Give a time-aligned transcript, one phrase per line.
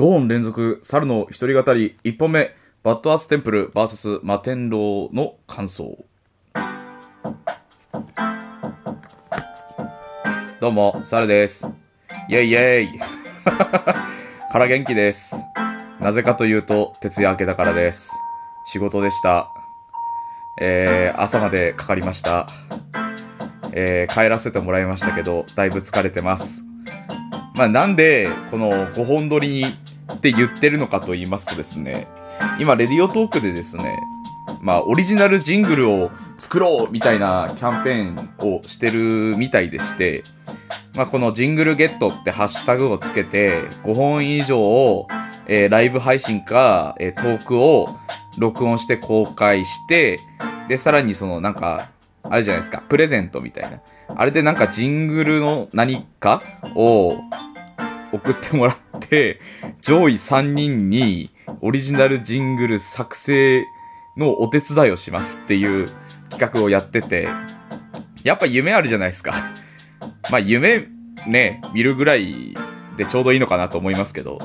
[0.00, 6.06] 5本連続、猿の一人語り、1本目、バッドアーステンプル VS 摩天楼の感想。
[10.58, 11.66] どうも、猿です。
[12.30, 12.98] イェイイェイ
[13.44, 15.36] から元気です。
[16.00, 18.08] なぜかというと、徹夜明けだからです。
[18.72, 19.50] 仕事でした。
[20.62, 22.48] えー、朝までかかりました。
[23.72, 26.64] えー、帰らせてもらいましたけど、だいぶ疲れてます。
[27.54, 32.08] まあ、なんで、この5本撮りにって言ってるのかと言いますとですね、
[32.58, 34.00] 今、レディオトークでですね、
[34.60, 40.24] まあ、オリジナルジングルを作ろうみたいなキャンペーンをしてるみたいでして、
[40.94, 45.06] まあ、このジングルゲットってハッシュタグをつけて、5本以上を、
[45.46, 47.96] えーライブ配信か、えートークを
[48.38, 50.20] 録音して公開して、
[50.68, 51.90] で、さらにそのなんか、
[52.22, 53.80] あれじゃないですか、プレゼントみたいな。
[54.16, 56.42] あれでなんかジングルの何か
[56.74, 57.16] を
[58.12, 59.40] 送ってもらって、
[59.82, 63.64] 上位3人にオリジナルジングル作成
[64.16, 65.90] のお手伝いをしますっていう
[66.30, 67.28] 企画をやってて、
[68.22, 69.52] やっぱ夢あるじゃないですか。
[70.30, 70.86] まあ夢
[71.26, 72.56] ね、見るぐらい
[72.96, 74.38] でちょうどいいのかなと思いますけど、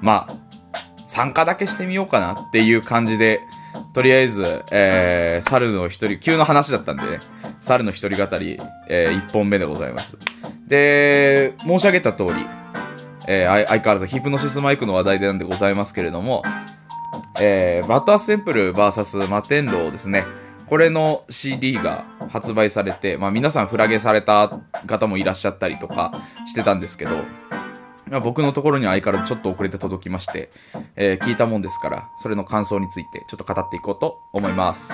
[0.00, 3.40] まあ、参加だけしてみようかなっていう感じで、
[3.94, 7.20] とりあえず、えー、猿の一人、急の話だったんでね、
[7.60, 10.16] 猿の一人語り、えー、一本目でございます。
[10.68, 12.34] で、申し上げた通り、
[13.28, 16.42] えー、相変わらずヒプノシスマイクの話題でなんでございますけれども、
[17.40, 20.24] えー、バターステンプル VS マテンローですね。
[20.66, 27.22] これの CD が発売されて、まあ皆さんフラゲされた方もいらっしゃったりとかしてたんですけど、
[28.10, 30.50] まあ僕のところには相変わらずちょっと遅れて届きまして、
[30.96, 34.92] えー聞いたもんですから、それの感想についてちょっと語っていこうと思います。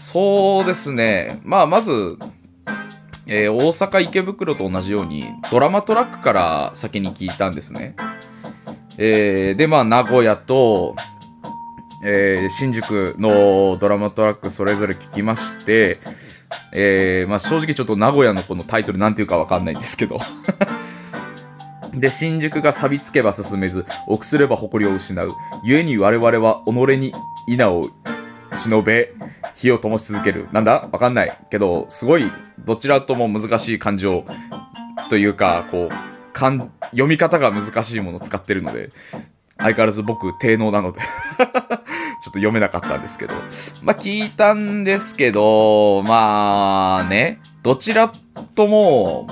[0.00, 1.40] そうですね。
[1.44, 2.18] まあまず、
[3.26, 7.96] えー大阪池袋と同じようにドラマトラックから先に聞いたんですね。
[8.98, 10.94] えーで、まあ名古屋と、
[12.04, 16.00] えー新宿のドラマトラックそれぞれ聞きまして、
[16.72, 20.18] えーまあ正直ちょっと名古屋のこのタイトルなんていうかわかんないんですけど。
[21.94, 25.30] で、新宿が錆びつけば進めず、臆すれば誇りを失う。
[25.62, 27.14] 故に我々は己に
[27.46, 27.88] 稲を
[28.56, 29.12] 忍べ、
[29.56, 30.48] 火を灯し続ける。
[30.52, 30.88] なんだ？
[30.92, 31.38] わかんない。
[31.50, 32.30] けど、すごい、
[32.64, 34.24] どちらとも難しい漢字を、
[35.10, 35.94] というか、こう、
[36.32, 38.90] 漢読み方が難しいものを使ってるので、
[39.56, 43.34] 相変わらず僕、低能なので、 ちょっと読めなかったんですけど。
[43.82, 48.12] まあ、聞いたんですけど、まあね、どちら
[48.54, 49.28] とも、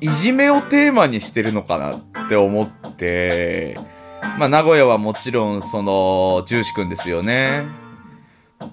[0.00, 3.78] いじめをテーマにしてるのかなって思って、
[4.38, 7.64] まあ、名古屋はもちろん、その、重視くんですよね。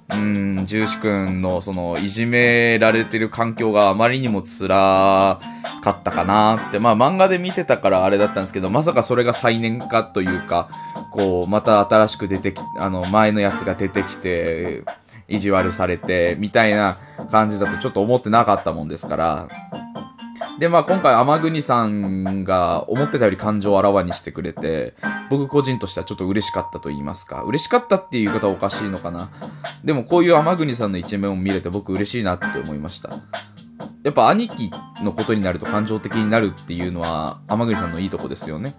[0.09, 5.39] うん、重視くんの、その、いじめられてる環境があまりにも辛
[5.81, 10.69] かったかなって、まあ、漫画で見てたからあれだったんですけど、まさかそれが再燃かというか、
[11.11, 14.83] こう、また新しく出てき、あの、前のやつが出てきて、
[15.29, 16.99] 意地悪されて、みたいな
[17.31, 19.47] 感じだとちょっと思ってなかったもんですから、
[20.59, 24.95] で、まあ今回天国さんが思ってたより感情をあらわにしてくれて、
[25.29, 27.43] 僕個人としてはちょっと嬉しかったと言いますか。
[27.43, 29.29] 嬉しかったっていう言い方はおかしいのかな。
[29.83, 33.09] でもこういう天国さんの一面を見れて僕嬉しいなって思いました。
[34.03, 34.71] やっぱ兄貴
[35.03, 38.75] のことになると感情的になるっていうのは天国さんのいいとこですよね。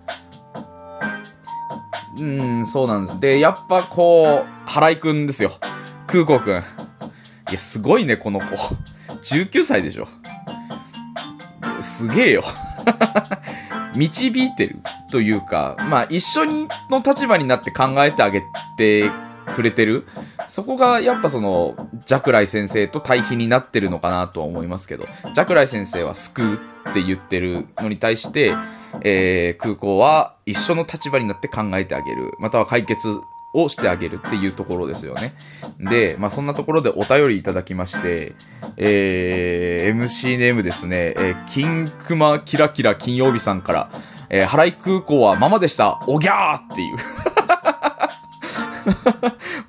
[2.17, 3.21] うーん、そうなんです。
[3.21, 5.53] で、やっぱこう、原井くんですよ。
[6.07, 6.57] 空港くん。
[6.57, 6.61] い
[7.53, 8.47] や、すごいね、この子。
[9.37, 10.09] 19歳でしょ。
[11.99, 12.45] すげえよ。
[13.97, 14.77] 導いてる
[15.11, 18.41] というか、まあ一緒にの立場になって考えてあげ
[18.77, 19.11] て
[19.57, 20.07] くれてる。
[20.47, 21.75] そこがやっぱその、
[22.07, 26.55] ジャクライ先生と対比になってるのかなとは思いますけど、ジャクライ先生は救う
[26.91, 28.55] って言ってるのに対して、
[29.03, 32.35] えー空港は一緒の立場になって考えてあげる。
[32.39, 33.09] または解決
[33.53, 35.35] をしてあげるっていうところですよね。
[35.79, 38.35] で、まあそんなところでお便りいただきまして、
[38.77, 43.91] えー MC ネームですね、えー、金熊キラキラ金曜日さんから、
[44.31, 46.97] えー、原井空港はママでした、おぎゃーっていう。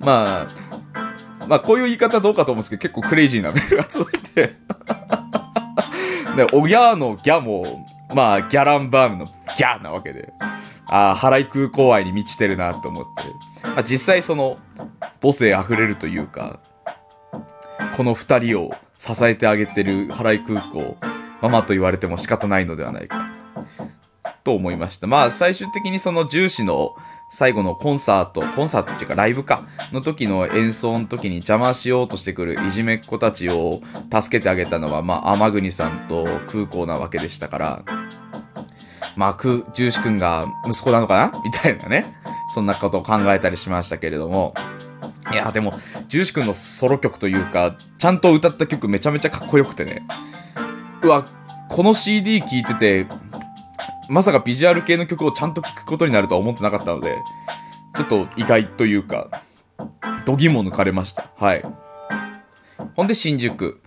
[0.00, 4.56] まあ、まあこういう言い方どうかと思うんですけど、結構クレイジーなメールが届いて。
[6.36, 10.32] で、おぎゃーのギャも、まあ、ギャランバームのギャーなわけで。
[10.86, 13.04] ああ、原井空港愛に満ちてるなと思っ
[13.62, 13.68] て。
[13.68, 14.58] まあ、実際その、
[15.22, 16.60] 母性溢れるというか、
[17.96, 20.96] この二人を支えてあげてる原井空港、
[21.40, 23.30] ママと言われても仕方ないのではないか。
[24.44, 25.06] と思いました。
[25.06, 26.94] まあ、最終的にその重視の
[27.30, 33.80] 最後のコンサート、コンサートっていうかライブか、の時の演奏の時に邪魔しようとしてくるいじめっ子たちを
[34.12, 37.84] 助けてあげたのは、まあ、天国さんと空港なわけでしたから、
[39.16, 41.40] まあ、く、重視くんが息子なのかな？
[41.44, 42.14] みたいなね。
[42.54, 44.54] そんなことを考えたりしましたけれども。
[45.32, 45.78] いや、でも、
[46.08, 50.02] 重視くんのソロ曲というか、ちゃんと歌った曲めちゃめちゃかっこよくてね。
[51.02, 51.24] うわ、
[51.68, 53.06] この CD 聴いてて、
[54.10, 57.16] まさかビジュアル系の曲をちゃんと聴くことになるとは思ってなかったので、
[57.96, 59.44] ちょっと意外というか、
[60.26, 61.30] 度肝抜かれました。
[61.36, 61.64] はい。
[62.96, 63.80] ほんで、新宿。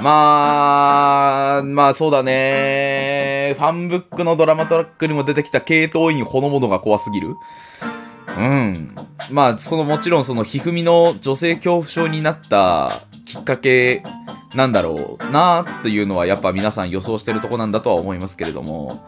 [0.00, 3.54] まあ、まあそうだね。
[3.58, 7.34] ファンブックのドラマトラックにも出てきた系統員ほのものが怖すぎる。
[8.26, 8.94] うん。
[9.30, 14.02] まあ、そのもちろんその、ひふみの女性恐怖症になったきっかけ
[14.56, 19.06] なんだろうなっていうのはやっぱ皆さん予想してるとこなんだとは思いますけれども。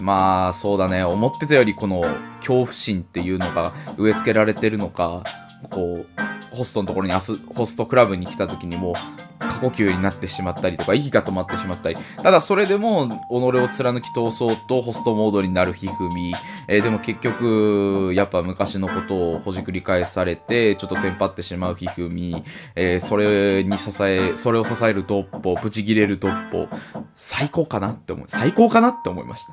[0.00, 1.04] まあ、そうだね。
[1.04, 2.00] 思ってたよりこの
[2.38, 5.22] 恐怖心っていうのが植え付けられてるのか、
[5.70, 8.94] こう、ホストのところに、ホストクラブに来た時にもう
[9.38, 11.96] 過呼吸になってしまったりとか、息が止まってしまったり。
[12.22, 16.34] ただそれでも、己を貫き通そうとホストモードになるひふみ。
[16.68, 22.44] えー、でも結局、やっぱ昔のことをほじくり返されて、ちょっとテンパってしまうひふみ。
[22.76, 26.68] えー、それに支え、それを支えるドッポ、ブチギレるドッポ。
[27.16, 28.26] 最高かなって思う。
[28.28, 29.52] 最高かなって思いました。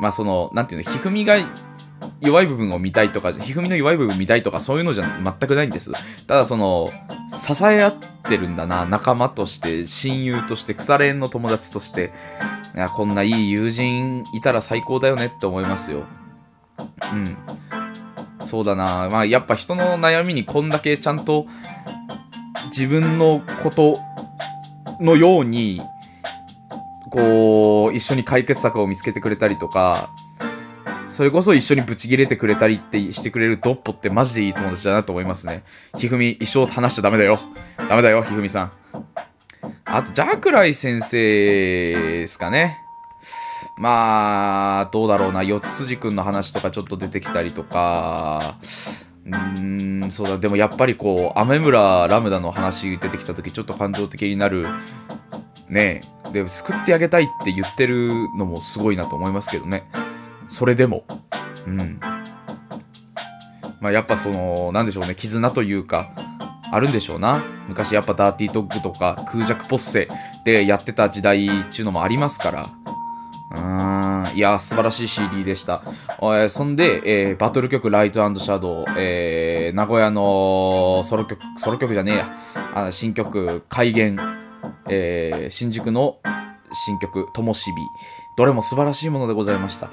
[0.00, 1.36] まあその、なんていうの、ひふみが
[2.20, 5.90] 弱い部分を見たいとか、ひふみの弱い部分見たいとか、そういうのじゃ全くないんです。
[6.26, 6.90] ただその、
[7.46, 7.94] 支え合っ
[8.28, 12.12] てるんだな、仲間として、親友として、腐れ縁の友達として、
[12.74, 16.04] いや、こんないい友人いたら最高だよねって思いますよ。
[17.12, 17.36] うん。
[18.46, 19.08] そうだな。
[19.10, 21.46] まあ、やっぱ人の悩みにこんだけちゃんと
[22.70, 23.98] 自分のこと
[25.00, 25.82] のように、
[27.10, 30.10] こう、一緒に解決策を見つけてくれたりとか、
[31.16, 35.62] それこそ一緒にブチ切れてくれたりってしてくれるドッポってマジでいい友達だなと思いますね。
[35.96, 37.40] ひふみ、一生話しちゃダメだよ。
[37.76, 38.72] ダメだよ、ひふみさん。
[39.84, 41.16] あと、ジャクライ先生
[42.20, 42.78] ですかね。
[43.76, 45.44] まあ、どうだろうな。
[45.44, 48.58] 四つ筋くんの話とかちょっと出てきたりとか、
[49.24, 54.66] うーん、そうだ、でもやっぱりこう、アメ村ラムダの話出てきた時ちょっと感情的になる。
[55.68, 56.32] ねえ。
[56.32, 59.84] で、救ってあげたいって言ってるのもすごいなと思いますけどね。
[60.54, 61.04] それでも。
[61.66, 61.98] うん。
[63.80, 66.12] まあ、やっぱその、なんでしょうね、絆というか、
[66.70, 67.44] あるんでしょうな。
[67.68, 70.08] 昔やっぱダーティードッグとか空弱ポッセ
[70.44, 72.70] でやってた時代っていうのもありますから。
[73.50, 74.36] うーん。
[74.36, 75.82] いや、素晴らしい CD でした。
[75.86, 82.28] えー、そんで、えー、バトル曲ライトシャドウ、えー、名古屋のソロ曲、ソロ曲じゃねえや。
[82.74, 84.16] あ新曲、改元、
[84.88, 86.18] えー、新宿の
[86.74, 87.82] 新曲、ともしび。
[88.36, 89.90] どれも素晴らしいものでございました。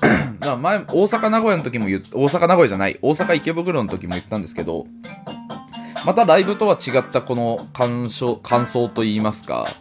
[0.40, 4.86] だ前、大阪名古屋の時も言、大阪名古屋じゃない、大阪池袋の時も言ったんですけど、
[6.06, 9.74] またライブとは違ったこの感想、感想と言いますか、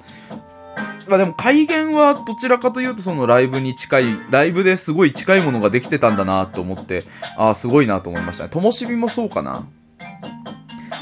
[1.08, 7.06] まあでも改元はどちらかというとそのライブに近い、ライブですごい近いものができてたんだなと思って、
[7.38, 8.50] ああ、すごいなと思いましたね。
[8.50, 9.68] ともしびもそうかな。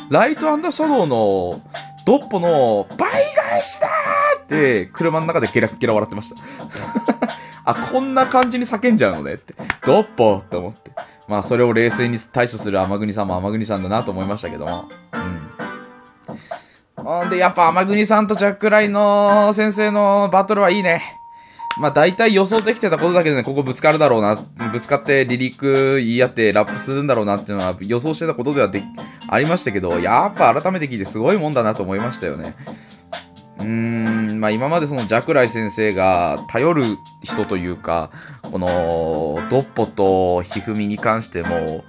[0.10, 1.62] ライトシャドウの
[2.08, 6.38] ドッポの倍返しだーって車の中でゲラッゲラ笑ってました。
[7.70, 9.54] あ、こんな感じに叫んじゃうのねって。
[9.86, 10.90] ドッポって思って。
[11.28, 14.86] まあ、それを冷静に対処する天国さんも天国さんだなと思いましたけども。
[16.96, 17.30] うん。
[17.30, 21.17] で、やっぱ天国さんとジャックライの先生のバトルはいいね。
[21.80, 24.44] まあ大体予想できてたことだけでね、ここぶつかるだろうな。
[24.72, 28.84] ぶつかって離陸言い合ってラップするんだろうなっていうのは予想してたことではで
[29.28, 32.56] ありましたけど、やっぱ改めて聞いてすごいもんだなと思いましたよね。
[33.60, 38.12] うーん、まあ今までそのジャクライ先生が頼る人というか、
[38.44, 41.84] このドッポとひふみに関しても、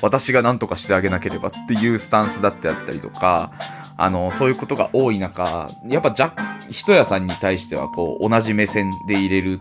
[0.00, 3.52] 私が何とかしてあげなければっていうスタンスだってあったりとか、
[4.02, 6.32] あの、そういうことが多い中、やっぱジャ、
[6.72, 9.60] 人屋さんに対してはこう、同じ目線で入れる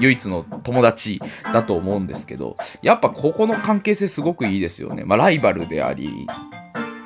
[0.00, 1.22] 唯一の友達
[1.54, 5.04] だと思うんですけど、やっぱここの関係性すごくいいですよね。
[5.04, 6.26] まあライバルであり、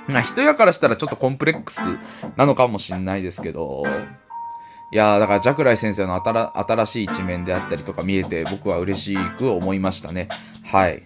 [0.09, 1.81] まあ、人やからしたらちょっとコンプレックス
[2.39, 3.85] なのかもしんないですけど、
[4.93, 10.29] いや、だから、ジャクライ先生の新しい一面であったりとか見えて、僕は嬉しく思いましたね。
[10.65, 11.03] はい。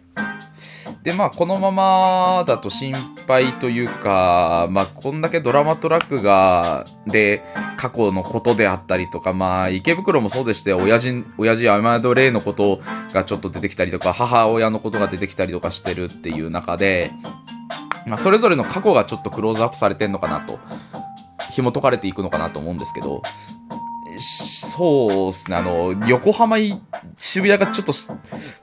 [1.03, 2.95] で、まあ、このままだと心
[3.27, 7.43] 配というか、まあ、こんだけドラマトラックが、で、
[7.77, 12.81] 過去のことであったりとか、まあ、池袋もそうでして、親父、親父アマドレイのこと
[13.13, 17.13] がちょっと出てきたりとか、母親のことが出てきたりとかしてるっていう中で、
[18.07, 20.59] まあ、それぞれの過去がちょっとクローズアップされてんのかなと、
[21.51, 23.23] 紐解かれていくのかなと思うんですけど、
[24.21, 26.57] そうですね、あの、横浜
[27.19, 27.93] 渋谷がちょっと、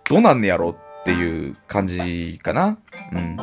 [0.09, 2.77] どうなんねやろっていう感じかな。
[3.11, 3.37] うん。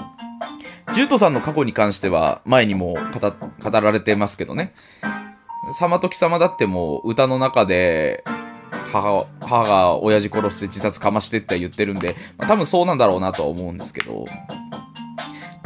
[0.95, 2.97] ジュートさんの過去に関しては、前にも
[3.63, 4.75] 語られてますけどね。
[5.79, 8.25] 様時様だってもう歌の中で、
[8.93, 14.25] 母、母が親父殺して自殺かましてって言ってるんで、まあ、多分そうなんだろうなとは思うんですけど、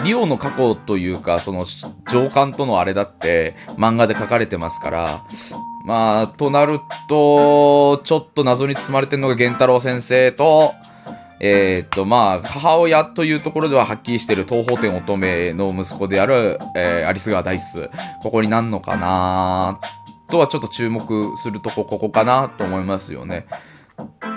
[0.05, 1.65] リオの過去というか、その
[2.11, 5.25] 上官とのあれだって漫画で書かれてますから、
[5.85, 10.75] まあ、となると、ちょっと謎に包まれてるのが源太郎先生と、
[11.47, 17.91] えー、っと、まあ、母親というところでははっきりしてる東方天乙女の息子である、えー、アリス川ダイス。
[18.23, 19.79] ここになんのかな
[20.31, 23.45] とはちょっと注目するとこ、ここかなと思いますよね。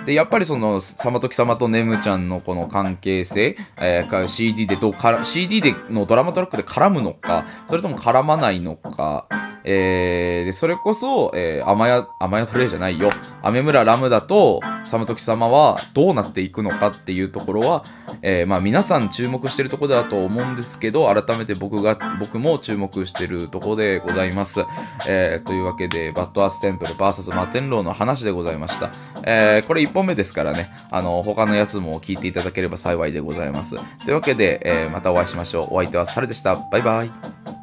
[0.08, 9.28] で、やっぱりその、さまとき様とネムちゃんのこの関係性、えー、CD でどうから、CD でのドラマトラックで絡むのか、それとも絡まないのか、
[9.70, 13.12] えー、で、それこそ、えー、甘や、甘やトレイじゃないよ。
[13.44, 17.84] アメ村ラムダと、サムトキ様はどうなっていくのかっていうところは、
[18.22, 24.62] えー、まあ皆さん注目してるところだと思うんですけど、改めて僕が、僕も注目してるところでございます。
[25.06, 28.92] えー、というわけで、バッドアーステンプル VS マテンローの話でございました。
[29.24, 33.76] えー、これ本目ですからね、あの、他のやつも聞いていただければ幸いでございます。
[34.06, 35.68] というわけで、えー、またお会いしましょう。
[35.72, 36.56] お相手はサルでした。
[36.56, 37.57] バイバイ。